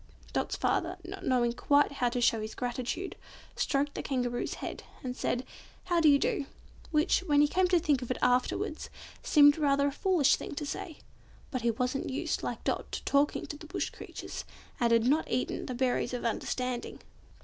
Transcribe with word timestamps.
Dot's 0.33 0.55
father, 0.55 0.97
not 1.05 1.23
knowing 1.23 1.53
quite 1.53 1.91
how 1.91 2.09
to 2.09 2.19
show 2.19 2.41
his 2.41 2.55
gratitude, 2.55 3.15
stroked 3.55 3.93
the 3.93 4.01
Kangaroo's 4.01 4.55
head, 4.55 4.81
and 5.03 5.15
said, 5.15 5.45
"How 5.83 5.99
do 6.01 6.09
you 6.09 6.17
do?" 6.17 6.47
which, 6.89 7.19
when 7.27 7.39
he 7.39 7.47
came 7.47 7.67
to 7.67 7.77
think 7.77 8.01
of 8.01 8.09
it 8.09 8.17
afterwards, 8.19 8.89
seemed 9.21 9.59
rather 9.59 9.85
a 9.85 9.91
foolish 9.91 10.37
thing 10.37 10.55
to 10.55 10.65
say. 10.65 10.97
But 11.51 11.61
he 11.61 11.69
wasn't 11.69 12.09
used, 12.09 12.41
like 12.41 12.63
Dot, 12.63 12.91
to 12.93 13.03
talking 13.05 13.45
to 13.45 13.55
Bush 13.67 13.91
creatures, 13.91 14.43
and 14.79 14.91
had 14.91 15.05
not 15.05 15.29
eaten 15.29 15.67
the 15.67 15.75
berries 15.75 16.15
of 16.15 16.25
understanding. 16.25 17.01